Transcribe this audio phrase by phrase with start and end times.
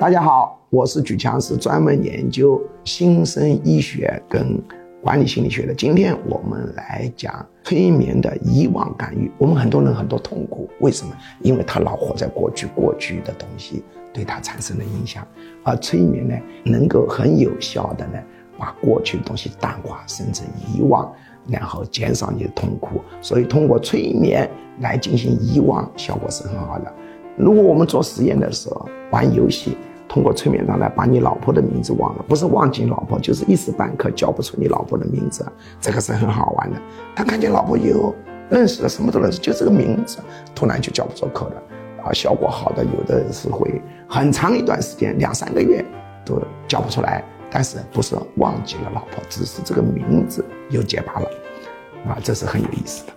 [0.00, 4.60] 大家好，我是举强，是专门研究新生医学跟
[5.00, 5.72] 管理心理学的。
[5.72, 9.30] 今天我们来讲催眠的遗忘干预。
[9.38, 11.14] 我们很多人很多痛苦，为什么？
[11.42, 15.26] 因为他老活在过去，过去的东西对他产生了影响。
[15.62, 18.18] 而催眠呢，能够很有效的呢，
[18.58, 21.10] 把过去的东西淡化，甚至遗忘，
[21.46, 23.00] 然后减少你的痛苦。
[23.22, 24.50] 所以通过催眠
[24.80, 26.92] 来进行遗忘，效果是很好的。
[27.36, 29.76] 如果我们做实验的时候玩游戏，
[30.08, 35.44] 通过催眠状态把你老婆的名字忘了，不是忘记老婆，就是一时半刻叫不出你老婆的名字，
[35.80, 36.80] 这个是很好玩的。
[37.16, 38.14] 他看见老婆以后
[38.48, 40.18] 认识了，什么都认识，就这个名字
[40.54, 41.62] 突然就叫不出口了，
[42.04, 45.84] 啊，效果好的有的人是会很长一段时间，两三个月
[46.24, 51.28] 都叫不出来，但是不是忘记了老婆，只是这个名字又结巴了，
[52.06, 53.12] 啊，这是很有意思的。